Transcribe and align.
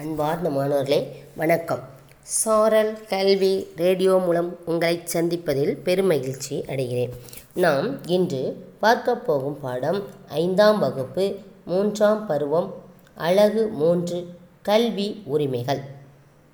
அன்பார்ந்த 0.00 0.50
மாணவர்களே 0.50 1.22
வணக்கம். 1.36 1.78
சாரல் 2.22 3.06
கல்வி 3.08 3.66
ரேடியோ 3.76 4.14
மூலம் 4.14 4.58
உங்களை 4.64 5.00
சந்திப்பதில் 5.12 5.76
பெருமகிழ்ச்சி 5.84 6.50
அடைகிறேன். 6.50 7.10
நாம் 7.54 8.06
இன்று 8.06 8.66
பார்க்க 8.80 9.16
போகும் 9.16 9.60
பாடம் 9.60 10.02
ஐந்தாம் 10.28 10.78
வகுப்பு 10.78 11.36
மூன்றாம் 11.64 12.26
பருவம் 12.26 12.74
அழகு 13.14 13.66
மூன்று 13.66 14.26
கல்வி 14.62 15.22
உரிமைகள் 15.24 15.80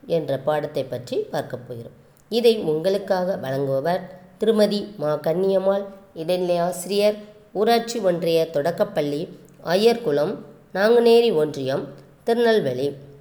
என்ற 0.07 0.39
பாடத்தை 0.39 0.85
பற்றி 0.85 1.17
பார்க்கப் 1.17 1.69
போகிறோம். 1.69 1.93
இதை 2.29 2.59
உங்களுக்காக 2.59 3.39
வழங்குபவர் 3.43 4.01
திருமதி 4.39 4.95
மா. 4.99 5.19
கன்னியம்மாள் 5.23 5.85
இடைநிலை 6.15 6.59
ஆசிரியர் 6.59 7.15
ஊராட்சி 7.53 7.99
ஒன்றிய 7.99 8.51
தொடக்கப்பள்ளி 8.51 9.39
அய்யர்குளம் 9.65 10.37
நாங்குநேரி 10.75 11.35
ஒன்றியம் 11.35 11.89
திருநெல்வேலி. 12.23 13.13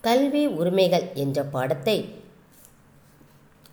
கல்வி 0.00 0.46
உரிமைகள் 0.46 1.06
என்ற 1.14 1.38
பாடத்தை 1.42 1.96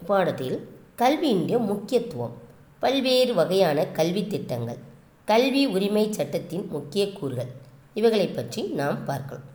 பாடத்தில் 0.05 0.57
கல்வியினுடைய 0.97 1.57
முக்கியத்துவம் 1.57 2.33
பல்வேறு 2.79 3.33
வகையான 3.33 3.85
கல்வி 3.87 4.27
திட்டங்கள் 4.27 4.79
கல்வி 5.25 5.65
உரிமை 5.65 6.03
சட்டத்தின் 6.11 6.65
முக்கிய 6.69 7.03
கூறுகள் 7.11 7.51
இவைகளை 7.93 8.27
பற்றி 8.27 8.61
நாம் 8.79 9.05
பார்க்கலாம். 9.05 9.45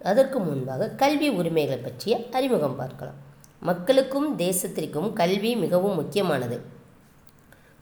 அதற்கு 0.00 0.38
முன்பாக 0.38 0.88
கல்வி 0.88 1.28
உரிமைகளை 1.28 1.78
பற்றிய 1.78 2.16
அறிமுகம் 2.32 2.76
பார்க்கலாம். 2.76 3.18
மக்களுக்கும் 3.60 4.28
தேசத்திற்கும் 4.38 5.12
கல்வி 5.12 5.56
மிகவும் 5.56 5.94
முக்கியமானது. 5.94 6.60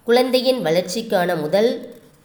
குழந்தையின் 0.04 0.60
வளர்ச்சிக்கான 0.62 1.40
முதல் 1.40 1.70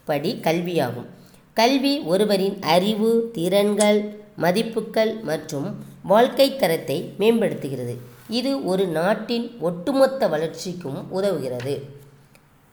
படி 0.05 0.31
கல்வியாகும். 0.41 1.09
கல்வி 1.53 1.93
ஒருவரின் 1.99 2.61
அறிவு 2.61 3.29
திறன்கள் 3.33 3.99
மதிப்புகள் 4.43 5.13
மற்றும் 5.29 5.67
வாழ்க்கை 6.11 6.47
தரத்தை 6.55 6.97
மேம்படுத்துகிறது. 7.19 7.95
இது 8.39 8.51
ஒரு 8.71 8.85
நாட்டின் 8.97 9.47
ஒட்டுமொத்த 9.67 10.27
வளர்ச்சிக்கும் 10.33 10.99
உதவுகிறது. 11.17 11.75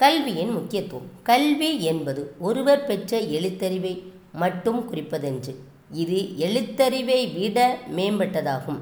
கல்வியின் 0.00 0.53
முக்கியத்துவம். 0.56 1.08
கல்வி 1.31 1.70
என்பது 1.91 2.23
ஒருவர் 2.48 2.84
பெற்ற 2.89 3.20
எழுத்தறிவை 3.36 3.95
மட்டும் 4.42 4.81
குறிப்பதென்று. 4.91 5.55
இது 6.03 6.19
எழுத்தறிவை 6.47 7.20
விட 7.39 7.58
மேம்பட்டதாகும். 7.97 8.80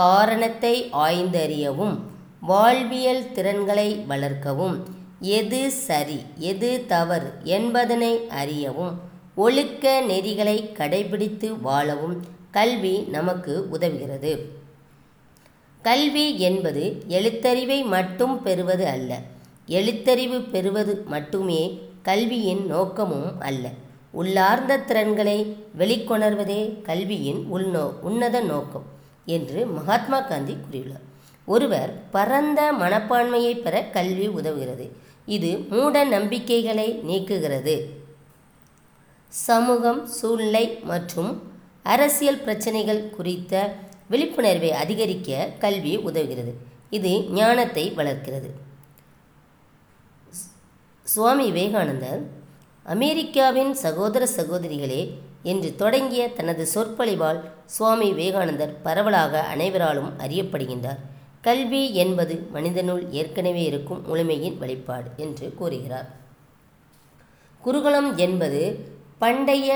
காரணத்தை 0.00 0.74
ஆய்ந்தறியவும் 1.06 1.96
வாழ்வியல் 2.50 3.24
திறன்களை 3.36 3.88
வளர்க்கவும் 4.10 4.76
எது 5.36 5.60
சரி 5.86 6.20
எது 6.50 6.70
தவறு 6.92 7.30
என்பதனை 7.56 8.12
அறியவும் 8.40 8.94
ஒழுக்க 9.34 10.02
நெறிகளை 10.08 10.72
கடைபிடித்து 10.72 11.60
வாழவும் 11.60 12.24
கல்வி 12.50 12.98
நமக்கு 12.98 13.68
உதவுகிறது. 13.72 14.38
கல்வி 15.82 16.38
என்பது 16.38 17.02
எழுத்தறிவை 17.08 17.84
மட்டும் 17.84 18.42
பெறுவது 18.42 18.86
அல்ல. 18.86 19.20
எழுத்தறிவு 19.68 20.50
பெறுவது 20.50 21.04
மட்டுமே 21.06 21.80
கல்வியின் 22.02 22.66
நோக்கமும் 22.66 23.40
அல்ல. 23.40 23.68
உள்ளார்ந்த 24.10 24.76
திறன்களை 24.76 25.56
வெளிக்கொணர்வதே 25.78 26.82
கல்வியின் 26.82 27.46
உள்நோ 27.52 27.92
உன்னத 28.00 28.40
நோக்கம் 28.40 28.84
என்று 29.24 29.66
மகாத்மா 29.66 30.20
காந்தி 30.20 30.52
கூறியுள்ளார். 30.52 31.08
ஒருவர் 31.44 32.02
பரந்த 32.10 32.72
மனப்பான்மையை 32.72 33.58
பெற 33.58 33.82
கல்வி 33.82 34.28
உதவுகிறது. 34.28 34.88
இது 35.26 35.58
மூட 35.58 36.04
நம்பிக்கைகளை 36.04 37.00
நீக்குகிறது. 37.08 38.00
சமூகம் 39.32 40.06
சூழ்நிலை 40.06 40.78
மற்றும் 40.82 41.30
அரசியல் 41.82 42.40
பிரச்சனைகள் 42.40 43.10
குறித்த 43.10 43.54
விழிப்புணர்வை 44.08 44.70
அதிகரிக்க 44.72 45.48
கல்வி 45.58 45.92
உதவுகிறது. 45.98 46.52
இது 46.90 47.12
ஞானத்தை 47.30 47.84
வளர்க்கிறது. 47.90 48.50
சுவாமி 51.06 51.44
விவேகானந்தர் 51.50 52.22
அமெரிக்காவின் 52.86 53.72
சகோதர 53.74 54.28
சகோதரிகளே 54.36 55.02
என்று 55.42 55.76
தொடங்கிய 55.76 56.22
தனது 56.28 56.66
சொற்பொழிவால் 56.74 57.40
சுவாமி 57.66 58.08
விவேகானந்தர் 58.12 58.76
பரவலாக 58.82 59.42
அனைவராலும் 59.42 60.10
அறியப்படுகின்றார். 60.18 61.00
கல்வி 61.40 61.94
என்பது 61.94 62.34
மனிதனுள் 62.52 63.10
ஏற்கனவே 63.10 63.62
இருக்கும் 63.62 64.02
முழுமையின் 64.06 64.58
வெளிப்பாடு 64.58 65.10
என்று 65.16 65.54
கூறுகிறார். 65.54 66.08
குருகுலம் 67.62 68.16
என்பது 68.16 68.62
பண்டைய 69.22 69.70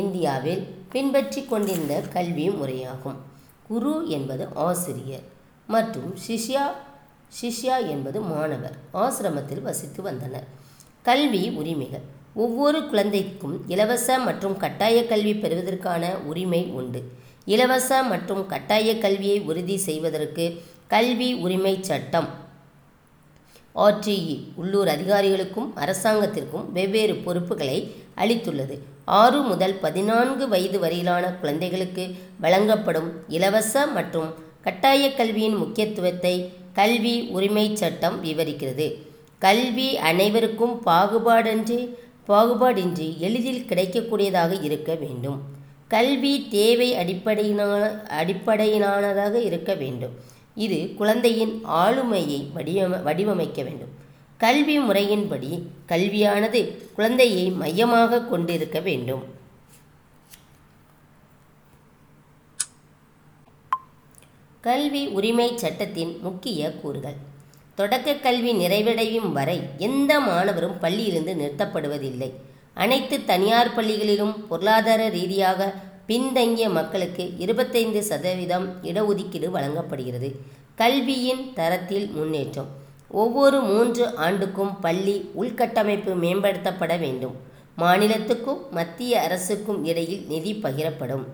இந்தியாவில் 0.00 0.60
பின்பற்றி 0.92 1.40
கொண்டிருந்த 1.44 1.94
கல்வி 2.14 2.44
முறையாகும். 2.48 3.16
குரு 3.68 3.92
என்பது 4.16 4.44
ஆசிரியர் 4.66 5.24
மற்றும் 5.66 6.10
சிஷ்யா 6.26 6.64
சிஷ்யா 7.38 7.76
என்பது 7.94 8.18
மாணவர். 8.32 8.76
ஆசிரமத்தில் 9.04 9.62
வசித்து 9.62 10.02
வந்தனர். 10.02 10.46
கல்வி 11.08 11.42
உரிமைகள். 11.60 12.04
ஒவ்வொரு 12.44 12.78
குழந்தைக்கும் 12.90 13.56
இலவச 13.68 14.18
மற்றும் 14.18 14.56
கட்டாய 14.56 15.06
கல்வி 15.06 15.34
பெறுவதற்கான 15.34 16.04
உரிமை 16.30 16.62
உண்டு. 16.80 17.02
இலவச 17.54 18.02
மற்றும் 18.12 18.46
கட்டாய 18.46 18.98
கல்வியை 18.98 19.40
உறுதி 19.50 19.76
செய்வதற்கு 19.88 20.46
கல்வி 20.94 21.32
உரிமை 21.44 21.74
சட்டம் 21.90 22.30
ஆர்டிஇ 23.74 24.38
உள்ளூர் 24.56 24.88
அதிகாரிகளுக்கும் 24.88 25.68
அரசாங்கத்திற்கும் 25.74 26.72
வெவ்வேறு 26.72 27.14
பொறுப்புகளை 27.14 27.94
அளித்துள்ளது. 28.16 28.78
ஆறு 29.04 29.42
முதல் 29.42 29.74
பதினான்கு 29.74 30.48
வயது 30.48 30.78
வரையிலான 30.78 31.32
குழந்தைகளுக்கு 31.32 32.14
வழங்கப்படும் 32.40 33.12
இலவச 33.28 33.86
மற்றும் 33.86 34.34
கட்டாய 34.60 35.12
கல்வியின் 35.12 35.56
முக்கியத்துவத்தை 35.56 36.52
கல்வி 36.72 37.22
உரிமை 37.28 37.76
சட்டம் 37.76 38.24
விவரிக்கிறது. 38.24 38.86
கல்வி 39.38 39.96
அனைவருக்கும் 39.96 40.82
பாகுபாடன்றி 40.86 41.88
பாகுபாடின்றி 42.28 43.16
எளிதில் 43.18 43.64
கிடைக்கக்கூடியதாக 43.68 44.62
இருக்க 44.62 44.94
வேண்டும். 44.94 45.40
கல்வி 45.88 46.46
தேவை 46.50 46.94
அடிப்படையினான 46.94 48.02
அடிப்படையிலானதாக 48.08 49.40
இருக்க 49.40 49.74
வேண்டும். 49.74 50.30
இது 50.54 50.94
குழந்தையின் 50.94 51.62
ஆளுமையை 51.66 52.40
வடிவம 52.54 53.02
வடிவமைக்க 53.02 53.62
வேண்டும். 53.62 53.92
கல்வி 54.38 54.78
முறையின்படி 54.78 55.62
கல்வியானது 55.88 56.60
குழந்தையை 56.94 57.50
மையமாக 57.50 58.20
கொண்டிருக்க 58.22 58.80
வேண்டும். 58.80 59.24
கல்வி 64.60 65.06
உரிமை 65.06 65.56
சட்டத்தின் 65.56 66.18
முக்கிய 66.22 66.72
கூறுகள். 66.72 67.16
தொடக்க 67.74 68.14
கல்வி 68.14 68.52
நிறைவடையும் 68.52 69.32
வரை 69.32 69.60
எந்த 69.78 70.20
மாணவரும் 70.20 70.80
பள்ளியிலிருந்து 70.80 71.34
நிறுத்தப்படுவதில்லை. 71.42 72.32
அனைத்து 72.74 73.24
தனியார் 73.24 73.74
பள்ளிகளிலும் 73.74 74.46
பொருளாதார 74.46 75.08
ரீதியாக 75.08 75.74
பின்தங்கிய 76.12 76.68
மக்களுக்கு 76.68 77.32
இருபத்தைந்து 77.38 78.02
சதவீதம் 78.02 78.84
இடஒதுக்கீடு 78.84 79.48
வழங்கப்படுகிறது. 79.48 80.36
கல்வியின் 80.74 81.52
தரத்தில் 81.54 82.10
முன்னேற்றம். 82.10 82.66
ஒவ்வொரு 83.08 83.60
மூன்று 83.60 84.06
ஆண்டுக்கும் 84.06 84.76
பள்ளி 84.80 85.30
உள்கட்டமைப்பு 85.40 86.14
மேம்படுத்தப்பட 86.14 86.98
வேண்டும். 86.98 87.36
மாநிலத்துக்கும் 87.78 88.58
மத்திய 88.70 89.20
அரசுக்கும் 89.20 89.84
இடையில் 89.84 90.24
நிதி 90.28 90.54
பகிரப்படும். 90.54 91.24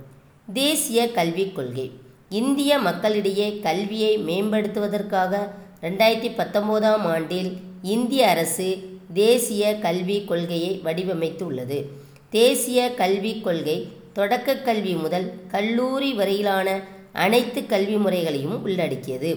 தேசிய 0.52 1.10
கல்விக் 1.10 1.54
கொள்கை. 1.54 1.92
இந்திய 2.28 2.78
மக்களிடையே 2.78 3.58
கல்வியை 3.58 4.18
மேம்படுத்துவதற்காக 4.18 5.50
ரெண்டாயிரத்தி 5.82 6.30
பத்தொம்போதாம் 6.36 7.06
ஆண்டில் 7.14 7.56
இந்திய 7.82 8.28
அரசு 8.28 8.98
தேசிய 9.12 9.78
கல்விக் 9.78 10.28
கொள்கையை 10.28 10.80
வடிவமைத்துள்ளது. 10.84 11.84
தேசிய 12.30 12.94
கல்விக் 12.94 13.44
கொள்கை 13.44 13.88
தொடக்க 14.18 14.56
கல்வி 14.56 14.92
முதல் 14.92 15.32
கல்லூரி 15.48 16.12
வரையிலான 16.12 16.80
அனைத்து 17.12 17.66
கல்வி 17.66 17.96
முறைகளையும் 17.96 18.62
உள்ளடக்கியது. 18.62 19.30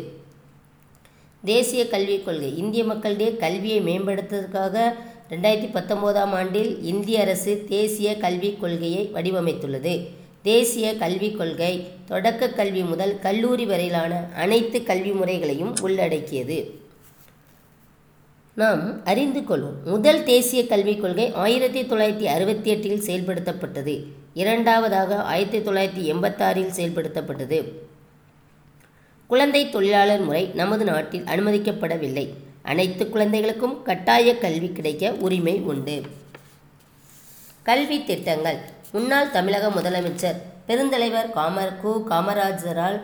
தேசிய 1.44 1.88
கல்விக் 1.88 2.25
கொள்கை. 2.25 2.57
இந்திய 2.57 2.83
மக்களிடையே 2.83 3.36
கல்வியை 3.36 3.80
மேம்படுத்துவதற்காக 3.81 4.94
ரெண்டாயிரத்தி 5.30 5.68
பத்தொம்போதாம் 5.74 6.31
ஆண்டில் 6.39 6.83
இந்திய 6.83 7.19
அரசு 7.22 7.66
தேசிய 7.69 8.18
கல்விக் 8.18 8.60
கொள்கையை 8.60 9.12
வடிவமைத்துள்ளது. 9.13 10.07
தேசிய 10.42 10.95
கல்விக் 10.98 11.38
கொள்கை 11.38 11.88
தொடக்க 12.06 12.50
கல்வி 12.50 12.81
முதல் 12.81 13.19
கல்லூரி 13.19 13.66
வரையிலான 13.66 14.30
அனைத்து 14.36 14.84
கல்வி 14.84 15.12
முறைகளையும் 15.12 15.75
உள்ளடக்கியது. 15.81 16.80
நாம் 18.56 19.06
அறிந்து 19.06 19.39
கொள்வோம். 19.39 19.84
முதல் 19.86 20.24
தேசிய 20.24 20.68
கல்விக் 20.68 21.01
கொள்கை 21.01 21.31
ஆயிரத்தி 21.34 21.84
தொள்ளாயிரத்தி 21.84 22.24
அறுபத்தி 22.24 22.69
எட்டில் 22.69 23.01
செயல்படுத்தப்பட்டது. 23.01 23.95
இரண்டாவதாக 24.33 25.22
ஆயிரத்தி 25.22 25.72
தொள்ளாயிரத்தி 25.72 26.16
எண்பத்தாறில் 26.16 26.74
செயல்படுத்தப்பட்டது. 26.78 27.72
குழந்தை 29.28 29.69
தொழிலாளர் 29.69 30.22
முறை 30.22 30.51
நமது 30.54 30.86
நாட்டில் 30.86 31.24
அனுமதிக்கப்படவில்லை. 31.24 32.30
அனைத்து 32.63 33.10
குழந்தைகளுக்கும் 33.10 33.83
கட்டாய 33.83 34.38
கல்வி 34.38 34.72
கிடைக்க 34.72 35.12
உரிமை 35.12 35.60
உண்டு. 35.60 36.01
கல்வி 37.63 38.04
திட்டங்கள். 38.04 38.57
முன்னாள் 38.92 39.31
தமிழக 39.31 39.68
முதலமைச்சர் 39.68 40.42
பெருந்தலைவர் 40.68 41.31
காமர் 41.31 41.80
கு. 41.84 42.04
காமராஜரால் 42.10 43.01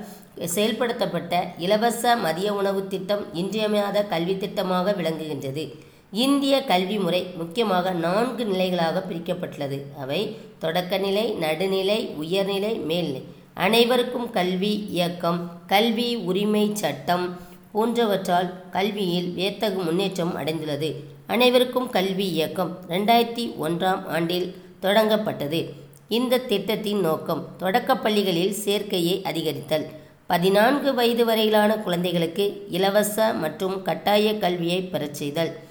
செயல்படுத்தப்பட்ட 0.55 1.43
இலவச 1.57 2.15
மதிய 2.15 2.53
உணவு 2.53 2.87
திட்டம் 2.87 3.33
இன்றியமையாத 3.33 4.03
கல்வி 4.03 4.33
திட்டமாக 4.33 4.93
விளங்குகின்றது. 4.93 5.79
இந்திய 6.11 6.63
கல்வி 6.63 6.97
முறை 6.99 7.23
முக்கியமாக 7.37 7.91
நான்கு 7.91 8.45
நிலைகளாக 8.45 9.03
பிரிக்கப்பட்டுள்ளது. 9.09 9.81
அவை 9.97 10.35
தொடக்கநிலை 10.61 11.35
நடுநிலை 11.35 12.05
உயர்நிலை 12.05 12.73
மேல்நிலை. 12.75 13.23
அனைவருக்கும் 13.53 14.29
கல்வி 14.29 14.87
இயக்கம் 14.89 15.51
கல்வி 15.67 16.15
உரிமை 16.15 16.69
சட்டம் 16.73 17.37
போன்றவற்றால் 17.73 18.53
கல்வியில் 18.69 19.29
வியத்தகு 19.29 19.81
முன்னேற்றம் 19.81 20.35
அடைந்துள்ளது. 20.37 20.95
அனைவருக்கும் 21.27 21.89
கல்வி 21.89 22.31
இயக்கம் 22.31 22.77
ரெண்டாயிரத்தி 22.89 23.53
ஒன்றாம் 23.61 24.05
ஆண்டில் 24.05 24.55
தொடங்கப்பட்டது. 24.81 25.69
இந்த 26.07 26.37
திட்டத்தின் 26.37 26.99
நோக்கம் 26.99 27.47
தொடக்கப் 27.59 28.03
பள்ளிகளில் 28.03 28.55
சேர்க்கையை 28.65 29.21
அதிகரித்தல். 29.21 29.85
பதினான்கு 30.27 30.93
வயது 30.93 31.25
வரையிலான 31.25 31.77
குழந்தைகளுக்கு 31.77 32.65
இலவச 32.69 33.33
மற்றும் 33.33 33.81
கட்டாய 33.81 34.37
கல்வியை 34.37 34.81
பெறச் 34.81 35.13
செய்தல். 35.13 35.65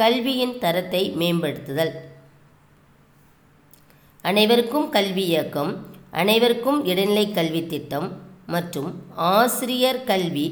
கல்வியின் 0.00 0.54
தரத்தை 0.62 1.02
மேம்படுத்துதல். 1.20 1.92
அனைவருக்கும் 4.24 4.88
கல்வி 4.96 5.24
இயக்கம் 5.32 5.72
அனைவருக்கும் 6.20 6.78
இடைநிலை 6.90 7.24
கல்வி 7.38 7.62
திட்டம் 7.66 8.08
மற்றும் 8.54 8.90
ஆசிரியர் 9.32 10.00
கல்வி 10.10 10.46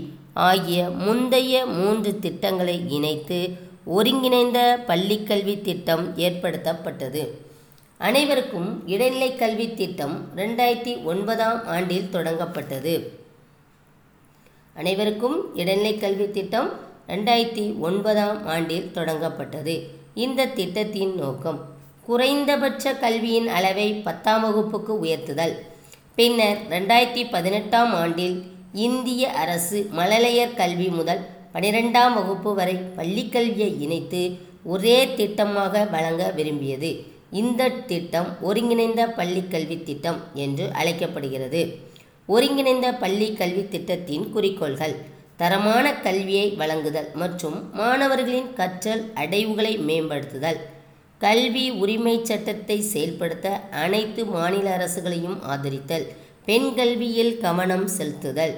ஆகிய 0.49 0.81
முந்தைய 1.05 1.55
மூன்று 1.79 2.11
திட்டங்களை 2.25 2.77
இணைத்து 2.97 3.39
ஒருங்கிணைந்த 3.97 4.61
பள்ளிக்கல்வி 4.89 5.55
திட்டம் 5.69 6.05
ஏற்படுத்தப்பட்டது. 6.27 7.23
அனைவருக்கும் 7.99 8.71
இடைநிலை 8.95 9.31
கல்வி 9.43 9.69
திட்டம் 9.75 10.17
ரெண்டாயிரத்தி 10.37 10.95
ஒன்பதாம் 11.13 11.61
ஆண்டில் 11.75 12.13
தொடங்கப்பட்டது. 12.13 12.95
அனைவருக்கும் 14.75 15.39
இடைநிலை 15.55 15.95
கல்வி 15.99 16.29
திட்டம் 16.31 16.71
ரெண்டாயிரத்தி 17.09 17.65
ஒன்பதாம் 17.79 18.39
ஆண்டில் 18.47 18.91
தொடங்கப்பட்டது. 18.95 19.75
இந்த 20.25 20.47
திட்டத்தின் 20.59 21.15
நோக்கம் 21.15 21.61
குறைந்தபட்ச 22.07 22.95
கல்வியின் 23.05 23.49
அளவை 23.49 23.89
பத்தாம் 24.07 24.43
வகுப்புக்கு 24.43 24.93
உயர்த்துதல். 25.05 25.55
பின்னர் 26.15 26.59
ரெண்டாயிரத்தி 26.71 27.23
பதினெட்டாம் 27.31 27.95
ஆண்டில் 27.95 28.37
இந்திய 28.73 29.33
அரசு 29.43 29.79
மழலையர் 29.99 30.55
கல்வி 30.55 30.89
முதல் 30.89 31.23
பனிரெண்டாம் 31.55 32.15
வகுப்பு 32.15 32.51
வரை 32.55 32.77
பள்ளிக்கல்வியை 32.97 33.71
இணைத்து 33.85 34.23
ஒரே 34.65 34.99
திட்டமாக 35.19 35.91
வழங்க 35.91 36.23
விரும்பியது. 36.37 36.91
இந்த 37.31 37.69
திட்டம் 37.91 38.29
ஒருங்கிணைந்த 38.41 39.03
பள்ளிக்கல்வி 39.19 39.77
திட்டம் 39.83 40.21
என்று 40.35 40.67
அழைக்கப்படுகிறது. 40.73 41.63
ஒருங்கிணைந்த 42.27 42.87
பள்ளி 43.03 43.29
கல்வி 43.35 43.65
திட்டத்தின் 43.69 44.25
குறிக்கோள்கள் 44.33 44.95
தரமான 45.37 45.87
கல்வியை 45.95 46.47
வழங்குதல் 46.51 47.09
மற்றும் 47.15 47.57
மாணவர்களின் 47.73 48.53
கற்றல் 48.55 49.03
அடைவுகளை 49.15 49.79
மேம்படுத்துதல். 49.79 50.61
கல்வி 51.19 51.71
உரிமை 51.71 52.25
சட்டத்தை 52.25 52.81
செயல்படுத்த 52.81 53.61
அனைத்து 53.71 54.25
மாநில 54.27 54.67
அரசுகளையும் 54.77 55.39
ஆதரித்தல். 55.55 56.07
பெண் 56.45 56.75
கல்வியில் 56.75 57.39
கவனம் 57.41 57.89
செலுத்துதல். 57.99 58.55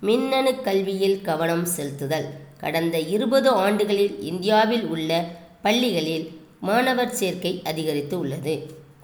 மின்னணு 0.00 0.52
கல்வியில் 0.60 1.22
கவனம் 1.22 1.66
செலுத்துதல். 1.76 2.28
கடந்த 2.58 2.98
இருபது 2.98 3.48
ஆண்டுகளில் 3.48 4.14
இந்தியாவில் 4.22 4.86
உள்ள 4.86 5.10
பள்ளிகளில் 5.62 6.26
மாணவர் 6.60 7.14
சேர்க்கை 7.14 7.62
அதிகரித்து 7.64 8.18
உள்ளது. 8.18 8.54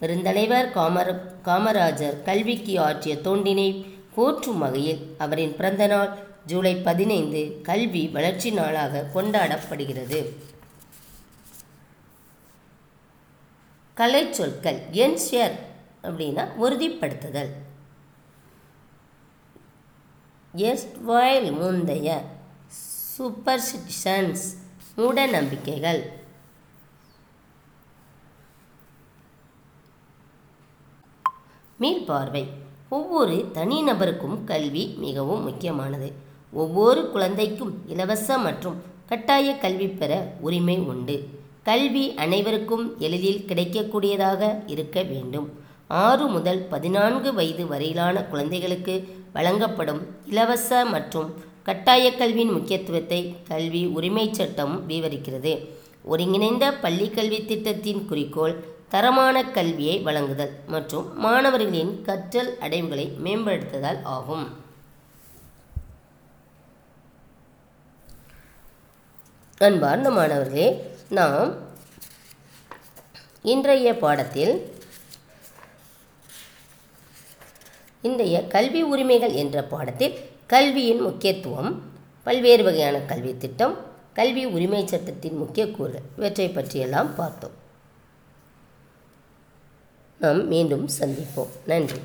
பெருந்தலைவர் 0.01 0.71
காமர 0.71 1.09
காமராஜர் 1.45 2.23
கல்விக்கு 2.23 2.81
ஆற்றிய 2.81 3.17
தொண்டினை 3.25 3.69
போற்றும் 4.15 4.59
வகையில் 4.59 5.03
அவரின் 5.19 5.55
பிறந்தநாள் 5.57 6.13
ஜூலை 6.47 6.75
பதினைந்து 6.77 7.61
கல்வி 7.63 8.09
வளர்ச்சி 8.09 8.51
நாளாக 8.51 9.11
கொண்டாடப்படுகிறது. 9.15 10.21
கலை 13.95 14.33
சொற்கள் 14.33 14.81
என்ஷியர் 14.91 15.57
அப்படின்னா 16.03 16.45
உறுதிப்படுத்துதல். 16.61 17.53
எஸ்வாயில் 20.57 21.53
முந்தைய 21.59 22.23
சூப்பர்ஸ்டிஷன்ஸ் 23.19 24.45
மூட 24.97 25.27
நம்பிக்கைகள் 25.27 26.03
மீள்பார்வை 31.81 32.45
ஒவ்வொரு 32.89 33.51
தனிநபருக்கும் 33.55 34.45
கல்வி 34.45 34.95
மிகவும் 34.99 35.43
முக்கியமானது. 35.43 36.33
ஒவ்வொரு 36.63 37.01
குழந்தைக்கும் 37.11 37.73
இலவச 37.93 38.39
மற்றும் 38.39 38.77
கட்டாய 39.09 39.47
கல்வி 39.63 39.87
பெற 39.87 40.13
உரிமை 40.47 40.77
உண்டு. 40.93 41.17
கல்வி 41.69 42.05
அனைவருக்கும் 42.25 42.85
எளிதில் 42.99 43.45
கிடைக்கக்கூடியதாக 43.49 44.43
இருக்க 44.67 45.03
வேண்டும். 45.03 45.49
ஆறு 46.05 46.27
முதல் 46.27 46.61
பதினான்கு 46.73 47.35
வயது 47.35 47.65
வரையிலான 47.67 48.17
குழந்தைகளுக்கு 48.25 48.95
வழங்கப்படும் 49.33 50.01
இலவச 50.27 50.85
மற்றும் 50.95 51.29
கட்டாய 51.63 52.05
கல்வியின் 52.17 52.53
முக்கியத்துவத்தை 52.53 53.21
கல்வி 53.49 53.83
உரிமை 53.97 54.27
சட்டம் 54.33 54.75
விவரிக்கிறது. 54.89 55.55
ஒருங்கிணைந்த 56.13 56.65
பள்ளி 56.85 57.09
கல்வி 57.11 57.41
திட்டத்தின் 57.45 58.03
குறிக்கோள் 58.09 58.57
தரமான 58.89 59.37
கல்வியை 59.57 59.97
வழங்குதல் 60.09 60.53
மற்றும் 60.67 61.07
மாணவர்களின் 61.19 61.95
கற்றல் 62.03 62.53
அடைவுகளை 62.59 63.07
மேம்படுத்துதல் 63.25 64.01
ஆகும். 64.17 64.45
அன்பார்ந்த 69.59 70.11
மாணவர்களே 70.11 70.95
நாம் 71.09 71.55
இன்றைய 73.43 73.99
பாடத்தில் 73.99 74.73
இன்றைய 78.03 78.47
கல்வி 78.47 78.83
உரிமைகள் 78.83 79.33
என்ற 79.33 79.63
பாடத்தில் 79.63 80.19
கல்வியின் 80.47 81.01
முக்கியத்துவம் 81.01 81.83
பல்வேறு 82.23 82.65
வகையான 82.65 82.99
கல்வி 82.99 83.37
திட்டம் 83.37 83.79
கல்வி 84.13 84.45
உரிமை 84.45 84.87
சட்டத்தின் 84.87 85.37
முக்கிய 85.37 85.71
கூறுகள் 85.71 86.03
இவற்றை 86.17 86.49
பற்றியெல்லாம் 86.49 87.15
பார்த்தோம். 87.15 87.51
நாம் 90.19 90.47
மீண்டும் 90.47 90.89
சந்திப்போம். 90.99 91.49
நன்றி. 91.67 92.01